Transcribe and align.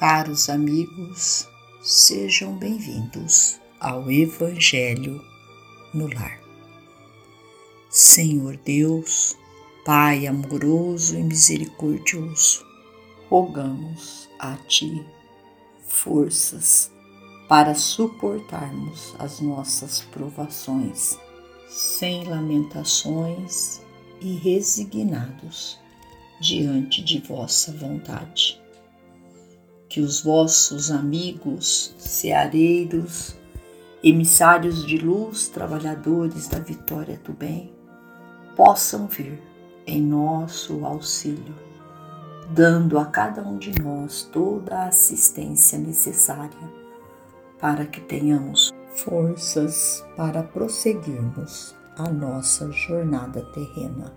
Caros 0.00 0.48
amigos, 0.48 1.46
sejam 1.82 2.56
bem-vindos 2.56 3.60
ao 3.78 4.10
Evangelho 4.10 5.22
no 5.92 6.06
Lar. 6.06 6.40
Senhor 7.90 8.56
Deus, 8.64 9.36
Pai 9.84 10.26
amoroso 10.26 11.18
e 11.18 11.22
misericordioso, 11.22 12.64
rogamos 13.28 14.26
a 14.38 14.56
Ti 14.66 15.04
forças 15.86 16.90
para 17.46 17.74
suportarmos 17.74 19.14
as 19.18 19.38
nossas 19.40 20.00
provações 20.00 21.18
sem 21.68 22.24
lamentações 22.24 23.82
e 24.18 24.32
resignados 24.32 25.78
diante 26.40 27.04
de 27.04 27.18
vossa 27.20 27.70
vontade 27.72 28.59
que 29.90 30.00
os 30.00 30.22
vossos 30.22 30.88
amigos, 30.88 31.92
ceareiros, 31.98 33.36
emissários 34.04 34.86
de 34.86 34.96
luz, 34.96 35.48
trabalhadores 35.48 36.46
da 36.46 36.60
vitória 36.60 37.20
do 37.24 37.32
bem, 37.32 37.72
possam 38.54 39.08
vir 39.08 39.42
em 39.84 40.00
nosso 40.00 40.86
auxílio, 40.86 41.56
dando 42.50 43.00
a 43.00 43.04
cada 43.04 43.42
um 43.42 43.58
de 43.58 43.82
nós 43.82 44.22
toda 44.32 44.76
a 44.76 44.86
assistência 44.86 45.76
necessária 45.76 46.80
para 47.58 47.84
que 47.84 48.00
tenhamos 48.00 48.72
forças 48.94 50.06
para 50.16 50.44
prosseguirmos 50.44 51.74
a 51.98 52.08
nossa 52.08 52.70
jornada 52.70 53.42
terrena. 53.52 54.14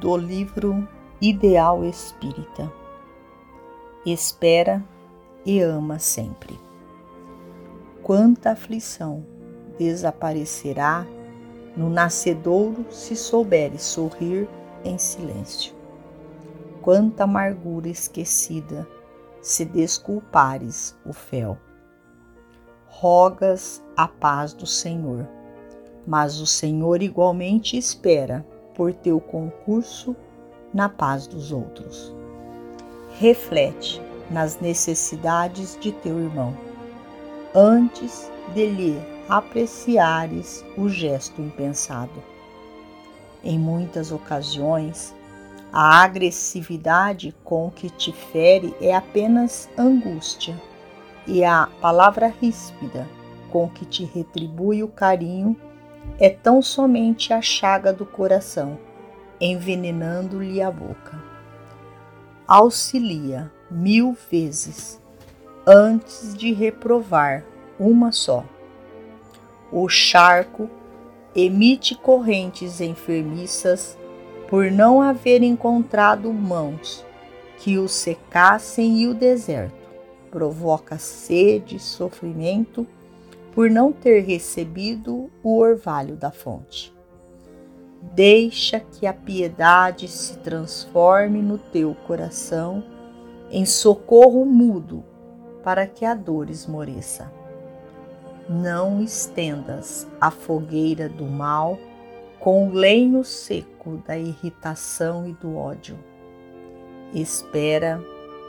Do 0.00 0.16
livro 0.16 0.86
Ideal 1.20 1.84
Espírita 1.84 2.77
espera 4.12 4.84
e 5.44 5.60
ama 5.60 5.98
sempre. 5.98 6.58
Quanta 8.02 8.52
aflição 8.52 9.24
desaparecerá 9.78 11.06
no 11.76 11.88
nascedouro 11.88 12.86
se 12.90 13.14
souberes 13.14 13.82
sorrir 13.82 14.48
em 14.84 14.98
silêncio. 14.98 15.74
Quanta 16.82 17.24
amargura 17.24 17.88
esquecida 17.88 18.86
se 19.40 19.64
desculpares 19.64 20.96
o 21.04 21.12
fel. 21.12 21.58
Rogas 22.86 23.82
a 23.96 24.08
paz 24.08 24.52
do 24.52 24.66
Senhor, 24.66 25.28
mas 26.06 26.40
o 26.40 26.46
Senhor 26.46 27.02
igualmente 27.02 27.76
espera 27.76 28.44
por 28.74 28.92
teu 28.92 29.20
concurso 29.20 30.16
na 30.72 30.88
paz 30.88 31.26
dos 31.26 31.52
outros 31.52 32.16
reflete 33.18 34.00
nas 34.30 34.60
necessidades 34.60 35.76
de 35.80 35.90
teu 35.90 36.20
irmão, 36.20 36.56
antes 37.52 38.30
de 38.54 38.66
lhe 38.66 38.98
apreciares 39.28 40.64
o 40.76 40.88
gesto 40.88 41.42
impensado. 41.42 42.22
Em 43.42 43.58
muitas 43.58 44.12
ocasiões, 44.12 45.14
a 45.72 46.02
agressividade 46.02 47.34
com 47.42 47.70
que 47.70 47.90
te 47.90 48.12
fere 48.12 48.74
é 48.80 48.94
apenas 48.94 49.68
angústia, 49.76 50.54
e 51.26 51.44
a 51.44 51.68
palavra 51.80 52.32
ríspida 52.40 53.06
com 53.50 53.68
que 53.68 53.84
te 53.84 54.04
retribui 54.04 54.82
o 54.82 54.88
carinho 54.88 55.56
é 56.20 56.30
tão 56.30 56.62
somente 56.62 57.32
a 57.32 57.42
chaga 57.42 57.92
do 57.92 58.06
coração, 58.06 58.78
envenenando-lhe 59.40 60.62
a 60.62 60.70
boca 60.70 61.27
auxilia 62.48 63.52
mil 63.70 64.16
vezes 64.30 64.98
antes 65.66 66.34
de 66.34 66.50
reprovar 66.54 67.44
uma 67.78 68.10
só. 68.10 68.42
O 69.70 69.86
charco 69.86 70.70
emite 71.36 71.94
correntes 71.94 72.80
enfermiças 72.80 73.98
por 74.48 74.70
não 74.70 75.02
haver 75.02 75.42
encontrado 75.42 76.32
mãos 76.32 77.04
que 77.58 77.76
o 77.76 77.86
secassem 77.86 79.02
e 79.02 79.06
o 79.06 79.12
deserto 79.12 79.76
provoca 80.30 80.96
sede 80.96 81.76
e 81.76 81.80
sofrimento 81.80 82.86
por 83.52 83.68
não 83.68 83.92
ter 83.92 84.20
recebido 84.20 85.30
o 85.42 85.58
orvalho 85.58 86.16
da 86.16 86.30
fonte. 86.30 86.97
Deixa 88.00 88.78
que 88.78 89.06
a 89.06 89.12
piedade 89.12 90.06
se 90.06 90.38
transforme 90.38 91.42
no 91.42 91.58
teu 91.58 91.96
coração 92.06 92.84
em 93.50 93.66
socorro 93.66 94.44
mudo 94.44 95.04
para 95.64 95.84
que 95.84 96.04
a 96.04 96.14
dor 96.14 96.48
esmoreça. 96.48 97.32
Não 98.48 99.02
estendas 99.02 100.06
a 100.20 100.30
fogueira 100.30 101.08
do 101.08 101.24
mal 101.24 101.76
com 102.38 102.68
o 102.68 102.72
lenho 102.72 103.24
seco 103.24 104.00
da 104.06 104.16
irritação 104.16 105.28
e 105.28 105.32
do 105.32 105.56
ódio. 105.56 105.98
Espera 107.12 108.00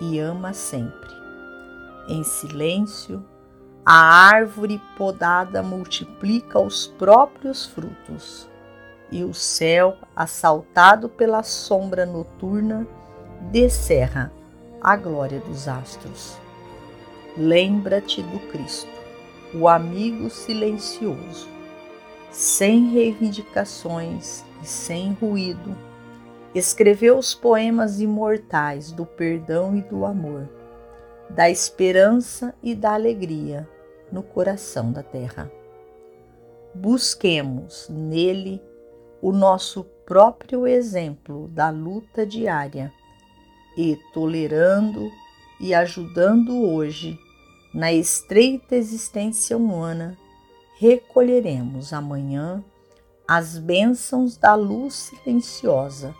e 0.00 0.18
ama 0.18 0.52
sempre. 0.52 1.14
Em 2.08 2.24
silêncio, 2.24 3.24
a 3.84 3.94
árvore 3.94 4.80
podada 4.96 5.62
multiplica 5.62 6.58
os 6.58 6.88
próprios 6.88 7.64
frutos 7.64 8.48
e 9.10 9.24
o 9.24 9.32
céu, 9.32 9.96
assaltado 10.14 11.08
pela 11.08 11.42
sombra 11.42 12.04
noturna, 12.04 12.86
descerra 13.50 14.32
a 14.80 14.96
glória 14.96 15.40
dos 15.40 15.68
astros. 15.68 16.36
Lembra-te 17.36 18.22
do 18.22 18.38
Cristo, 18.50 18.90
o 19.54 19.68
amigo 19.68 20.30
silencioso, 20.30 21.48
sem 22.30 22.90
reivindicações 22.90 24.44
e 24.62 24.66
sem 24.66 25.12
ruído, 25.12 25.76
escreveu 26.54 27.18
os 27.18 27.34
poemas 27.34 28.00
imortais 28.00 28.90
do 28.90 29.04
perdão 29.04 29.76
e 29.76 29.82
do 29.82 30.04
amor, 30.04 30.48
da 31.28 31.50
esperança 31.50 32.54
e 32.62 32.74
da 32.74 32.94
alegria 32.94 33.68
no 34.10 34.22
coração 34.22 34.92
da 34.92 35.02
terra. 35.02 35.50
Busquemos 36.74 37.88
nele 37.90 38.62
o 39.20 39.32
nosso 39.32 39.84
próprio 40.06 40.66
exemplo 40.66 41.48
da 41.48 41.70
luta 41.70 42.24
diária 42.24 42.92
e 43.76 43.96
tolerando 44.12 45.10
e 45.60 45.74
ajudando 45.74 46.62
hoje 46.62 47.18
na 47.74 47.92
estreita 47.92 48.74
existência 48.76 49.56
humana, 49.56 50.16
recolheremos 50.78 51.92
amanhã 51.92 52.64
as 53.28 53.58
bênçãos 53.58 54.36
da 54.36 54.54
luz 54.54 54.94
silenciosa 54.94 56.14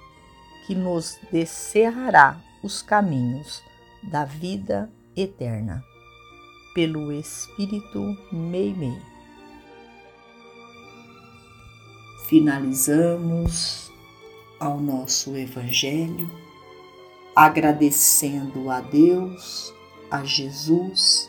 que 0.67 0.75
nos 0.75 1.19
descerrará 1.31 2.39
os 2.63 2.83
caminhos 2.83 3.63
da 4.03 4.25
vida 4.25 4.91
eterna. 5.17 5.83
Pelo 6.75 7.13
Espírito 7.13 8.17
Meimei 8.33 9.16
finalizamos 12.29 13.93
ao 14.59 14.81
nosso 14.81 15.37
Evangelho 15.37 16.29
agradecendo 17.35 18.71
a 18.71 18.81
Deus, 18.81 19.73
a 20.11 20.25
Jesus, 20.25 21.29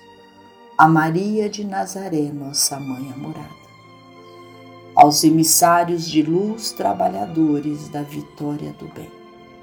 a 0.78 0.88
Maria 0.88 1.50
de 1.50 1.66
Nazaré, 1.66 2.32
nossa 2.32 2.80
mãe 2.80 3.12
amorada, 3.12 3.68
aos 4.96 5.24
emissários 5.24 6.10
de 6.10 6.24
luz, 6.24 6.72
trabalhadores 6.72 7.90
da 7.90 8.04
vitória 8.04 8.72
do 8.74 8.88
bem, 8.94 9.12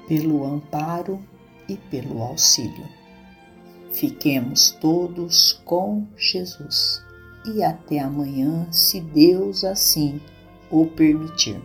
pelo 0.07 0.45
amparo 0.45 1.19
e 1.67 1.75
pelo 1.75 2.21
auxílio. 2.21 2.87
Fiquemos 3.91 4.69
todos 4.79 5.53
com 5.65 6.05
Jesus 6.15 7.03
e 7.45 7.63
até 7.63 7.99
amanhã, 7.99 8.67
se 8.71 9.01
Deus 9.01 9.63
assim 9.63 10.21
o 10.69 10.85
permitir. 10.85 11.57